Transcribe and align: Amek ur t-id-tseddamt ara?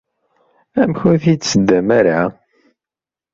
Amek 0.81 0.99
ur 1.09 1.17
t-id-tseddamt 1.23 1.89
ara? 1.99 2.19